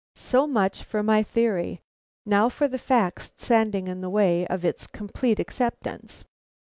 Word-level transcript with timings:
So 0.15 0.47
much 0.47 0.81
for 0.83 1.03
my 1.03 1.21
theory; 1.21 1.83
now 2.25 2.49
for 2.49 2.67
the 2.67 2.79
facts 2.79 3.33
standing 3.37 3.87
in 3.87 4.01
the 4.01 4.09
way 4.09 4.47
of 4.47 4.65
its 4.65 4.87
complete 4.87 5.39
acceptance. 5.39 6.23